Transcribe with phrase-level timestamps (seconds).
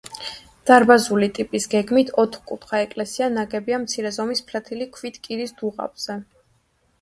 [0.67, 6.19] დარბაზული ტიპის, გეგმით ოთხკუთხა ეკლესია ნაგებია მცირე ზომის ფლეთილი ქვით კირის დუღაბზე.